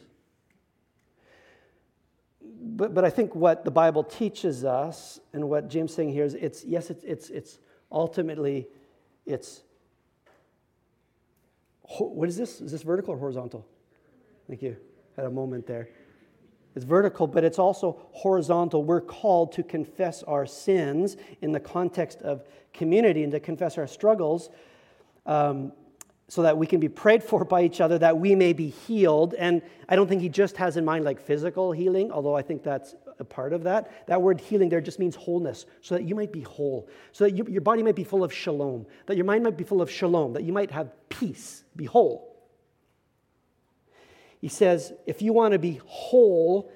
[2.41, 6.25] But, but I think what the Bible teaches us and what James is saying here
[6.25, 7.59] is it's, yes, it's, it's, it's
[7.93, 8.69] ultimately,
[9.27, 9.61] it's,
[11.99, 12.61] what is this?
[12.61, 13.67] Is this vertical or horizontal?
[14.49, 14.77] Thank you.
[15.17, 15.89] Had a moment there.
[16.75, 18.85] It's vertical, but it's also horizontal.
[18.85, 22.45] We're called to confess our sins in the context of
[22.75, 24.51] community and to confess our struggles
[25.25, 25.73] um,
[26.29, 29.33] so that we can be prayed for by each other, that we may be healed.
[29.35, 32.63] And I don't think he just has in mind like physical healing, although I think
[32.63, 34.07] that's a part of that.
[34.07, 37.37] That word healing there just means wholeness, so that you might be whole, so that
[37.37, 39.91] you, your body might be full of shalom, that your mind might be full of
[39.91, 42.35] shalom, that you might have peace, be whole.
[44.41, 46.71] He says, if you want to be whole,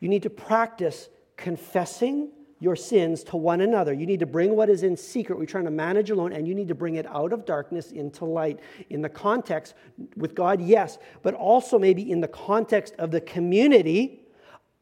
[0.00, 2.30] you need to practice confessing
[2.60, 3.92] your sins to one another.
[3.92, 6.54] You need to bring what is in secret, we're trying to manage alone, and you
[6.54, 8.60] need to bring it out of darkness into light.
[8.90, 9.74] In the context
[10.16, 14.20] with God, yes, but also maybe in the context of the community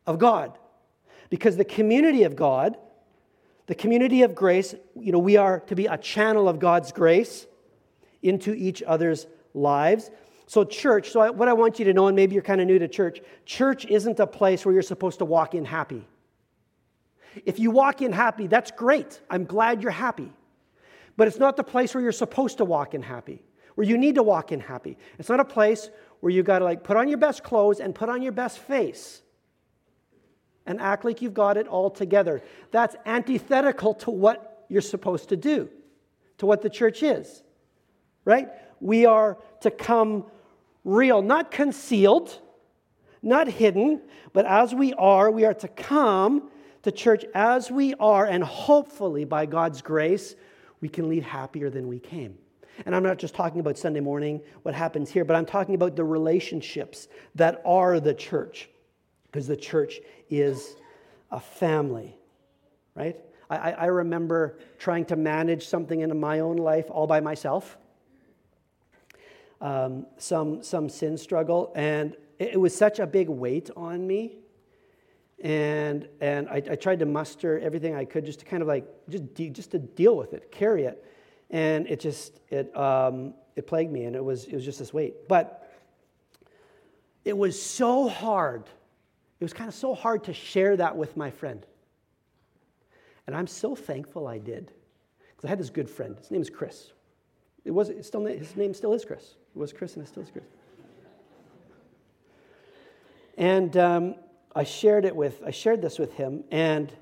[0.07, 0.59] of God.
[1.33, 2.77] Because the community of God,
[3.64, 7.47] the community of grace, you know, we are to be a channel of God's grace
[8.23, 10.11] into each other's lives.
[10.47, 12.79] So, church, so what I want you to know, and maybe you're kind of new
[12.79, 16.07] to church, church isn't a place where you're supposed to walk in happy.
[17.47, 19.18] If you walk in happy, that's great.
[19.31, 20.31] I'm glad you're happy.
[21.16, 23.42] But it's not the place where you're supposed to walk in happy,
[23.75, 24.99] where you need to walk in happy.
[25.18, 25.88] It's not a place
[26.21, 28.59] where you got to like put on your best clothes and put on your best
[28.59, 29.23] face
[30.66, 32.42] and act like you've got it all together.
[32.70, 35.68] That's antithetical to what you're supposed to do,
[36.38, 37.42] to what the church is,
[38.25, 38.48] right?
[38.81, 40.25] We are to come
[40.85, 42.40] real, not concealed,
[43.22, 44.01] not hidden,
[44.33, 46.51] but as we are, we are to come
[46.83, 50.35] to church as we are, and hopefully, by God's grace,
[50.81, 52.37] we can leave happier than we came.
[52.87, 55.94] And I'm not just talking about Sunday morning, what happens here, but I'm talking about
[55.94, 58.68] the relationships that are the church,
[59.33, 60.77] because the church is
[61.31, 62.14] a family,
[62.95, 63.16] right?
[63.49, 67.77] I, I, remember trying to manage something in my own life all by myself,
[69.61, 74.37] um, some, some sin struggle, and it, it was such a big weight on me
[75.42, 78.87] and and I, I, tried to muster everything I could just to kind of like
[79.09, 81.05] just de- just to deal with it, carry it,
[81.51, 84.95] and it just it um, it plagued me, and it was it was just this
[84.95, 85.29] weight.
[85.29, 85.68] But
[87.25, 88.64] it was so hard.
[89.42, 91.66] It was kind of so hard to share that with my friend,
[93.26, 94.70] and I'm so thankful I did
[95.31, 96.16] because I had this good friend.
[96.16, 96.92] His name is Chris.
[97.64, 99.35] It was still his name still is Chris.
[99.57, 100.44] It was Chris, and it still is Chris.
[103.37, 104.14] And um,
[104.55, 106.93] I shared it with, I shared this with him, and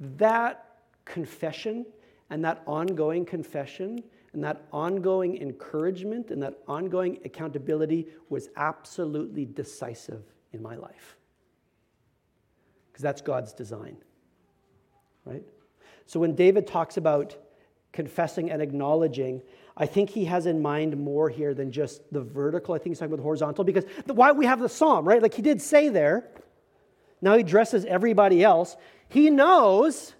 [0.00, 0.64] that
[1.04, 1.84] confession
[2.30, 4.02] and that ongoing confession
[4.32, 10.22] and that ongoing encouragement and that ongoing accountability was absolutely decisive
[10.54, 11.17] in my life.
[12.98, 13.96] Because that's God's design,
[15.24, 15.44] right?
[16.06, 17.36] So when David talks about
[17.92, 19.40] confessing and acknowledging,
[19.76, 22.74] I think he has in mind more here than just the vertical.
[22.74, 25.22] I think he's talking about the horizontal because why we have the psalm, right?
[25.22, 26.28] Like he did say there,
[27.22, 28.76] now he addresses everybody else.
[29.08, 30.14] He knows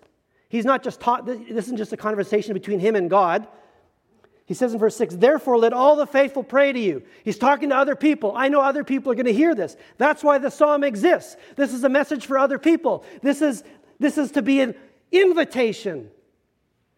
[0.49, 3.49] he's not just taught, this isn't just a conversation between him and God.
[4.49, 7.03] He says in verse 6, Therefore, let all the faithful pray to you.
[7.23, 8.33] He's talking to other people.
[8.35, 9.77] I know other people are going to hear this.
[9.99, 11.37] That's why the psalm exists.
[11.55, 13.05] This is a message for other people.
[13.21, 13.63] This is,
[13.99, 14.75] this is to be an
[15.13, 16.09] invitation,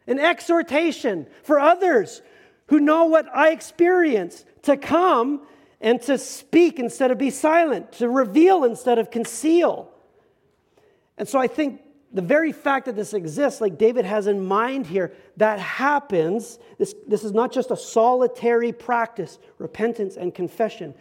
[0.06, 2.22] an exhortation for others
[2.66, 5.44] who know what I experience to come
[5.80, 9.90] and to speak instead of be silent, to reveal instead of conceal.
[11.18, 11.80] And so I think
[12.12, 16.58] the very fact that this exists, like David has in mind here, that happens.
[16.76, 20.94] This, this is not just a solitary practice, repentance and confession.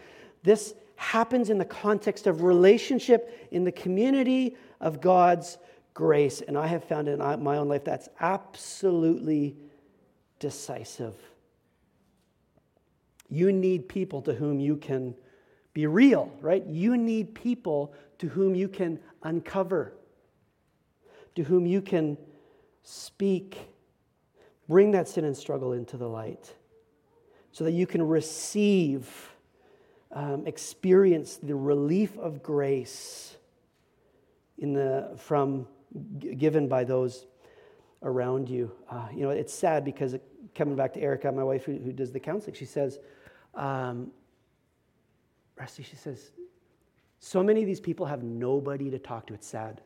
[0.43, 5.57] This happens in the context of relationship in the community of God's
[5.93, 6.41] grace.
[6.41, 9.55] And I have found in my own life that's absolutely
[10.39, 11.15] decisive.
[13.29, 15.15] You need people to whom you can
[15.73, 16.65] be real, right?
[16.65, 19.93] You need people to whom you can uncover,
[21.39, 22.17] to whom you can
[22.83, 23.57] speak.
[24.67, 26.53] Bring that sin and struggle into the light
[27.53, 29.09] so that you can receive,
[30.11, 33.37] um, experience the relief of grace
[34.57, 35.65] in the, from
[36.19, 37.25] given by those
[38.03, 38.69] around you.
[38.91, 40.23] Uh, you know, it's sad because it,
[40.53, 42.99] coming back to Erica, my wife who, who does the counseling, she says,
[43.55, 44.11] um,
[45.57, 46.31] Rusty, she says,
[47.21, 49.33] so many of these people have nobody to talk to.
[49.33, 49.79] It's sad.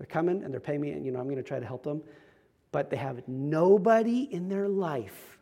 [0.00, 1.82] They're coming and they're paying me, and you know, I'm going to try to help
[1.82, 2.02] them,
[2.72, 5.38] but they have nobody in their life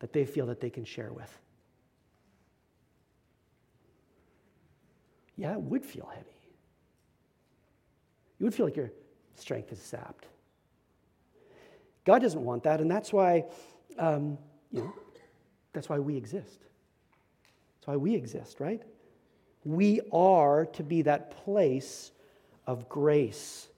[0.00, 1.38] that they feel that they can share with.
[5.36, 6.26] Yeah, it would feel heavy.
[8.40, 8.90] You would feel like your
[9.36, 10.26] strength is sapped.
[12.04, 13.44] God doesn't want that, and that's why,
[14.00, 14.36] um,
[14.72, 14.92] you know,
[15.72, 16.58] that's why we exist.
[17.76, 18.82] That's why we exist, right?
[19.64, 22.10] We are to be that place
[22.70, 23.68] of grace.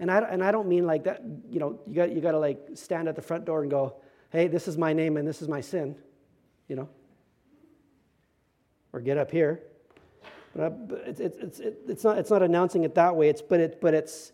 [0.00, 2.38] And I, and I don't mean like that, you know, you got, you got to
[2.38, 3.94] like stand at the front door and go,
[4.30, 5.94] hey, this is my name and this is my sin,
[6.66, 6.88] you know?
[8.92, 9.62] Or get up here.
[10.56, 13.60] But uh, it's, it's, it's, it's, not, it's not announcing it that way, it's, but,
[13.60, 14.32] it, but it's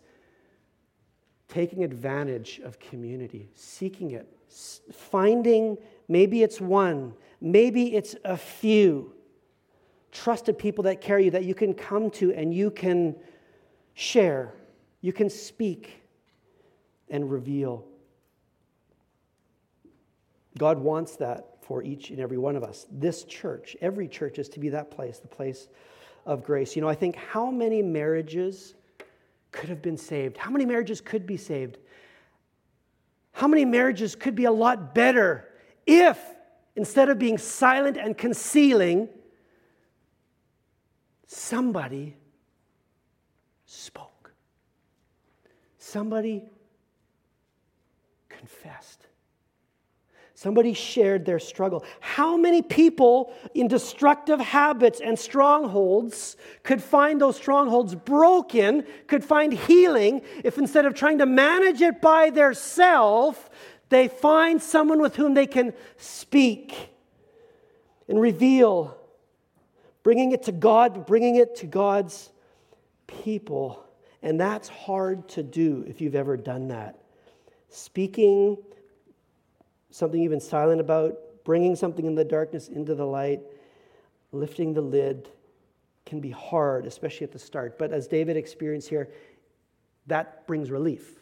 [1.47, 4.27] taking advantage of community, seeking it,
[4.91, 9.13] finding maybe it's one, maybe it's a few
[10.11, 13.15] trusted people that carry you that you can come to and you can
[13.97, 14.53] share,
[15.01, 16.03] you can speak
[17.09, 17.83] and reveal.
[20.55, 22.85] God wants that for each and every one of us.
[22.91, 25.67] This church, every church is to be that place, the place
[26.27, 26.75] of grace.
[26.75, 28.75] You know, I think how many marriages
[29.51, 30.37] could have been saved?
[30.37, 31.79] How many marriages could be saved?
[33.31, 35.49] How many marriages could be a lot better
[35.87, 36.19] if,
[36.75, 39.09] instead of being silent and concealing,
[41.25, 42.15] somebody
[43.67, 44.33] spoke?
[45.77, 46.49] Somebody
[48.27, 49.05] confessed.
[50.33, 51.83] Somebody shared their struggle.
[51.99, 59.51] How many people in destructive habits and strongholds could find those strongholds broken, could find
[59.51, 63.49] healing if instead of trying to manage it by their self,
[63.89, 66.91] they find someone with whom they can speak
[68.07, 68.95] and reveal,
[70.03, 72.29] bringing it to God, bringing it to God's
[73.07, 73.83] people.
[74.21, 76.99] And that's hard to do if you've ever done that.
[77.69, 78.57] Speaking
[79.89, 83.41] something you've been silent about, bringing something in the darkness into the light,
[84.31, 85.29] lifting the lid
[86.05, 87.77] can be hard, especially at the start.
[87.77, 89.09] But as David experienced here,
[90.07, 91.19] that brings relief.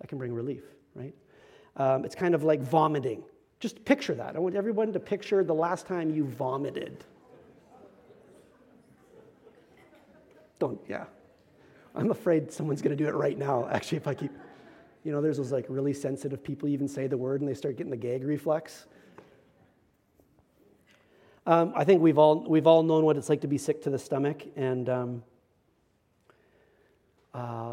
[0.00, 0.64] That can bring relief,
[0.94, 1.14] right?
[1.76, 3.22] Um, it's kind of like vomiting.
[3.60, 4.36] Just picture that.
[4.36, 7.04] I want everyone to picture the last time you vomited.
[10.58, 11.04] Don't, yeah.
[11.94, 14.30] I'm afraid someone's going to do it right now, actually, if I keep.
[15.04, 17.76] You know, there's those like really sensitive people even say the word and they start
[17.76, 18.86] getting the gag reflex.
[21.46, 23.90] Um, I think we've all, we've all known what it's like to be sick to
[23.90, 25.22] the stomach, and um,
[27.32, 27.72] uh,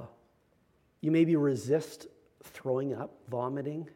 [1.01, 2.07] you maybe resist
[2.41, 3.89] throwing up, vomiting,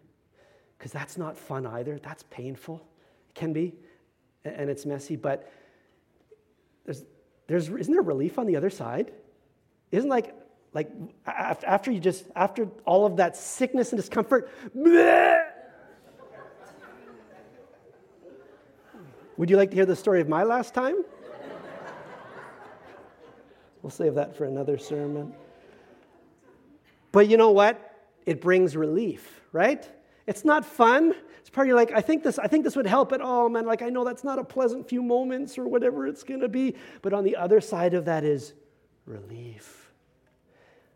[0.77, 1.97] because that's not fun either.
[1.99, 2.85] That's painful.
[3.29, 3.73] It can be,
[4.43, 5.49] and it's messy, but
[6.83, 7.05] there's,
[7.47, 9.13] there's, isn't there relief on the other side?
[9.91, 10.35] Isn't like
[10.73, 10.91] like
[11.25, 15.37] after you just after all of that sickness and discomfort bleh,
[19.37, 21.03] would you like to hear the story of my last time?
[23.81, 25.33] We'll save that for another sermon.
[27.13, 27.95] But you know what?
[28.25, 29.87] It brings relief right?
[30.27, 31.13] It's not fun.
[31.39, 33.65] It's probably like i think this i think this would help at all man.
[33.65, 36.75] Like i know that's not a pleasant few moments or whatever it's going to be
[37.01, 38.53] but on the other side of that is
[39.09, 39.89] relief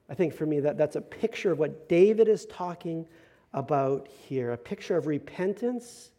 [0.09, 3.07] I think for me that that's a picture of what David is talking
[3.53, 6.11] about here a picture of repentance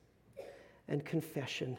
[0.88, 1.76] and confession.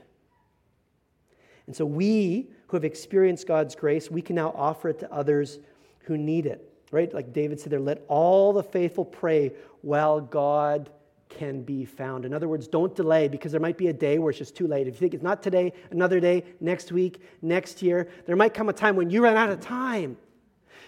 [1.68, 5.60] And so we who have experienced God's grace, we can now offer it to others
[6.02, 6.72] who need it.
[6.92, 7.14] Right?
[7.14, 9.52] Like David said there, let all the faithful pray
[9.82, 10.92] while God
[11.30, 12.26] can be found.
[12.26, 14.68] In other words, don't delay because there might be a day where it's just too
[14.68, 14.88] late.
[14.88, 18.70] If you think it's not today, another day, next week, next year, there might come
[18.70, 20.18] a time when you run out of time.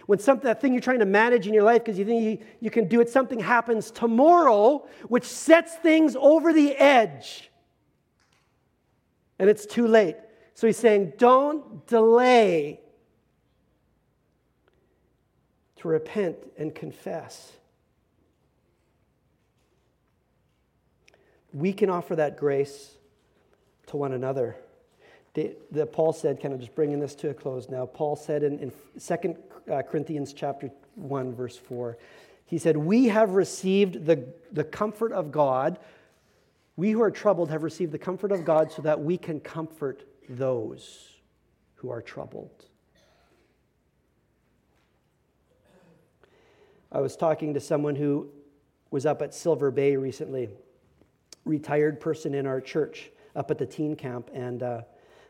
[0.05, 2.47] When something, that thing you're trying to manage in your life because you think you,
[2.61, 7.51] you can do it, something happens tomorrow which sets things over the edge.
[9.37, 10.15] And it's too late.
[10.53, 12.79] So he's saying, don't delay
[15.77, 17.56] to repent and confess.
[21.57, 22.91] We can offer that grace
[23.87, 24.57] to one another.
[25.33, 27.87] The, the, Paul said, kind of just bringing this to a close now.
[27.87, 29.35] Paul said in, in 2
[29.71, 31.97] uh, Corinthians chapter 1, verse 4,
[32.45, 35.79] he said, We have received the, the comfort of God.
[36.75, 40.03] We who are troubled have received the comfort of God so that we can comfort
[40.29, 41.15] those
[41.75, 42.65] who are troubled.
[46.91, 48.29] I was talking to someone who
[48.91, 50.49] was up at Silver Bay recently,
[51.47, 54.81] retired person in our church up at the teen camp, and uh,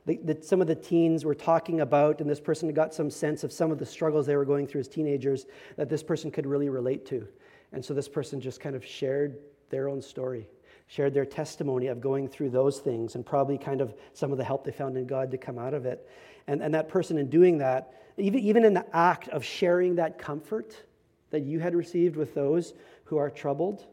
[0.05, 3.43] the, the, some of the teens were talking about, and this person got some sense
[3.43, 5.45] of some of the struggles they were going through as teenagers
[5.75, 7.27] that this person could really relate to.
[7.73, 9.37] And so this person just kind of shared
[9.69, 10.47] their own story
[10.87, 14.43] shared their testimony of going through those things and probably kind of some of the
[14.43, 16.09] help they found in God to come out of it.
[16.47, 20.17] And, and that person, in doing that, even, even in the act of sharing that
[20.17, 20.81] comfort
[21.29, 23.85] that you had received with those who are troubled,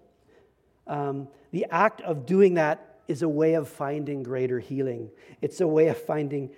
[0.86, 5.08] um, the act of doing that is a way of finding greater healing.
[5.40, 6.50] It's a way of finding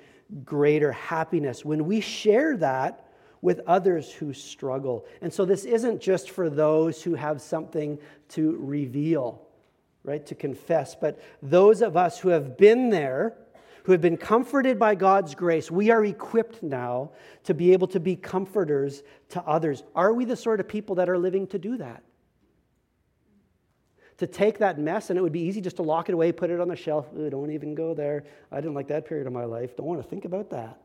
[0.43, 1.67] greater happiness.
[1.67, 3.03] When we share that,
[3.43, 5.05] with others who struggle.
[5.21, 7.99] And so this isn't just for those who have something
[8.31, 9.47] to reveal
[10.07, 10.95] right, to confess.
[10.95, 13.37] But those of us who have been there,
[13.85, 17.11] who have been comforted by God's grace, we are equipped now
[17.45, 19.83] to be able to be comforters to others.
[19.95, 22.03] Are we the sort of people that are living to do that?
[24.19, 26.51] To take that mess, and it would be easy just to lock it away, put
[26.51, 27.07] it on the shelf.
[27.19, 28.25] Ooh, don't even go there.
[28.51, 29.77] I didn't like that period of my life.
[29.77, 30.81] Don't want to think about that.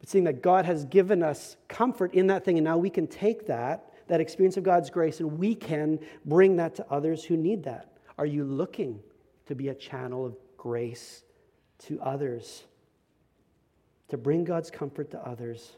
[0.00, 3.06] But seeing that God has given us comfort in that thing, and now we can
[3.06, 7.36] take that that experience of God's grace, and we can bring that to others who
[7.36, 7.96] need that.
[8.18, 9.00] Are you looking
[9.46, 11.22] to be a channel of grace
[11.86, 12.64] to others?
[14.08, 15.76] To bring God's comfort to others.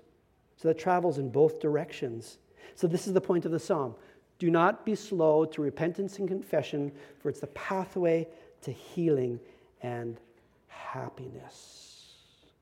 [0.57, 2.38] So that travels in both directions.
[2.74, 3.94] So, this is the point of the psalm.
[4.39, 8.26] Do not be slow to repentance and confession, for it's the pathway
[8.62, 9.39] to healing
[9.82, 10.18] and
[10.66, 12.14] happiness.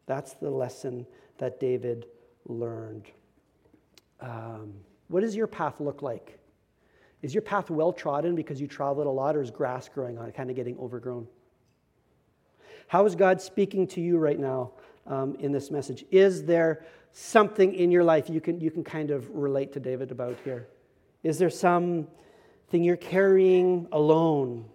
[0.06, 1.06] That's the lesson
[1.38, 2.06] that David
[2.46, 3.06] learned.
[4.20, 4.74] Um,
[5.08, 6.38] what does your path look like?
[7.22, 10.28] Is your path well trodden because you traveled a lot, or is grass growing on
[10.28, 11.26] it, kind of getting overgrown?
[12.88, 14.72] How is God speaking to you right now
[15.06, 16.04] um, in this message?
[16.10, 20.10] Is there something in your life you can, you can kind of relate to David
[20.10, 20.68] about here?
[21.22, 22.08] Is there something
[22.72, 24.66] you're carrying alone?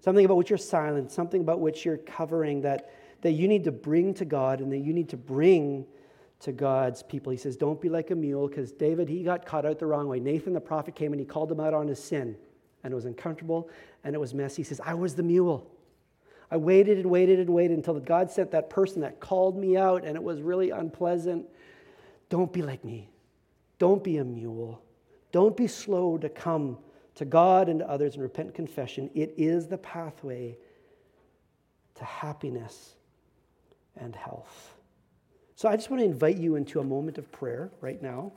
[0.00, 2.90] Something about which you're silent, something about which you're covering that,
[3.20, 5.86] that you need to bring to God and that you need to bring
[6.40, 7.30] to God's people.
[7.30, 10.08] He says, Don't be like a mule, because David, he got caught out the wrong
[10.08, 10.20] way.
[10.20, 12.36] Nathan the prophet came and he called him out on his sin,
[12.82, 13.68] and it was uncomfortable
[14.04, 14.62] and it was messy.
[14.62, 15.70] He says, I was the mule.
[16.50, 20.04] I waited and waited and waited until God sent that person that called me out,
[20.04, 21.46] and it was really unpleasant.
[22.28, 23.08] Don't be like me.
[23.78, 24.82] Don't be a mule.
[25.32, 26.78] Don't be slow to come
[27.14, 29.10] to God and to others and repent confession.
[29.14, 30.56] It is the pathway
[31.96, 32.94] to happiness
[33.96, 34.74] and health.
[35.56, 38.32] So I just want to invite you into a moment of prayer right now,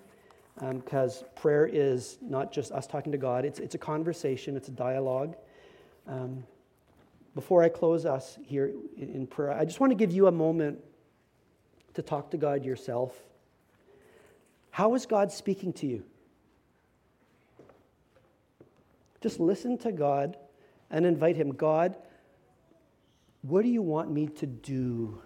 [0.60, 4.68] because um, prayer is not just us talking to God, it's, it's a conversation, it's
[4.68, 5.36] a dialogue.
[6.08, 6.44] Um,
[7.34, 10.80] before I close us here in prayer, I just want to give you a moment
[11.94, 13.18] to talk to God yourself.
[14.70, 16.04] How is God speaking to you?
[19.24, 20.38] Just listen to God
[20.92, 21.96] and invite Him God,
[23.42, 25.20] what do you want me to do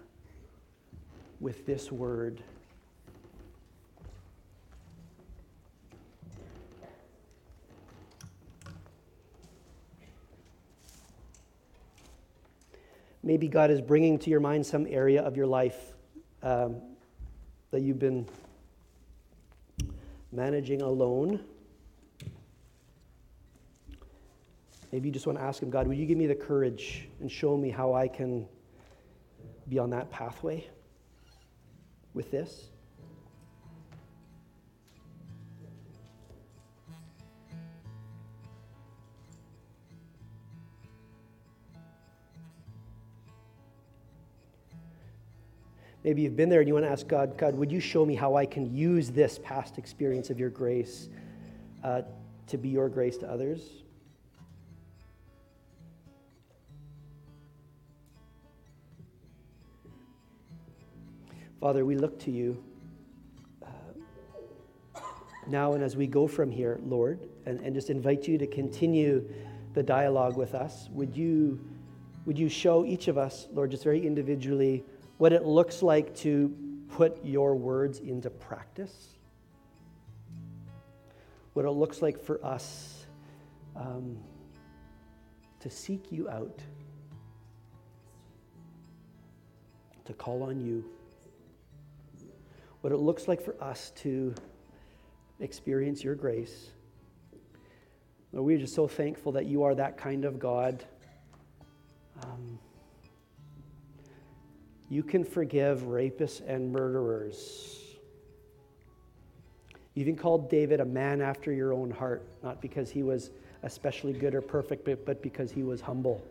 [1.40, 2.42] with this word.
[13.22, 15.94] Maybe God is bringing to your mind some area of your life
[16.42, 16.76] um,
[17.70, 18.26] that you've been
[20.32, 21.44] managing alone.
[24.92, 27.30] Maybe you just want to ask Him, God, will you give me the courage and
[27.30, 28.46] show me how I can
[29.68, 30.66] be on that pathway?
[32.18, 32.70] with this?
[46.04, 48.16] Maybe you've been there and you want to ask God, God, would you show me
[48.16, 51.08] how I can use this past experience of your grace
[51.84, 52.02] uh,
[52.48, 53.60] to be your grace to others?
[61.60, 62.62] Father, we look to you
[63.66, 65.00] uh,
[65.48, 69.28] now and as we go from here, Lord, and, and just invite you to continue
[69.74, 70.88] the dialogue with us.
[70.92, 71.58] Would you,
[72.26, 74.84] would you show each of us, Lord, just very individually,
[75.16, 76.54] what it looks like to
[76.90, 79.08] put your words into practice?
[81.54, 83.04] What it looks like for us
[83.74, 84.16] um,
[85.58, 86.60] to seek you out,
[90.04, 90.84] to call on you
[92.80, 94.34] what it looks like for us to
[95.40, 96.70] experience your grace.
[98.32, 100.84] Lord, we're just so thankful that you are that kind of God.
[102.22, 102.58] Um,
[104.88, 107.78] you can forgive rapists and murderers.
[109.94, 113.30] You even called David a man after your own heart, not because he was
[113.64, 116.24] especially good or perfect, but, but because he was humble.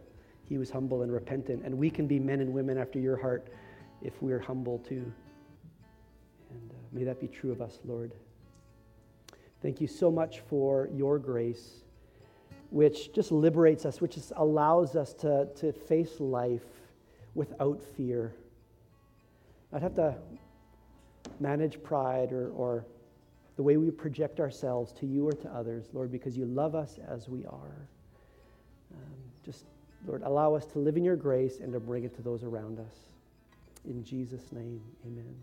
[0.45, 1.65] He was humble and repentant.
[1.65, 3.47] And we can be men and women after your heart
[4.01, 5.11] if we're humble too.
[6.97, 8.11] May that be true of us, Lord.
[9.61, 11.83] Thank you so much for your grace,
[12.71, 16.65] which just liberates us, which just allows us to, to face life
[17.35, 18.33] without fear.
[19.71, 20.15] I'd have to
[21.39, 22.83] manage pride or, or
[23.57, 26.97] the way we project ourselves to you or to others, Lord, because you love us
[27.07, 27.87] as we are.
[28.91, 29.13] Um,
[29.45, 29.65] just,
[30.07, 32.79] Lord, allow us to live in your grace and to bring it to those around
[32.79, 32.95] us.
[33.85, 35.35] In Jesus' name, amen.